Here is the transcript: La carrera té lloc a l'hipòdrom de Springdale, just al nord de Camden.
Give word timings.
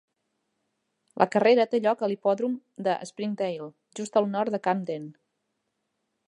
La 1.21 1.27
carrera 1.35 1.65
té 1.73 1.81
lloc 1.83 2.01
a 2.01 2.09
l'hipòdrom 2.13 2.55
de 2.87 2.95
Springdale, 3.11 3.69
just 4.01 4.19
al 4.23 4.31
nord 4.37 4.57
de 4.57 4.63
Camden. 4.71 5.07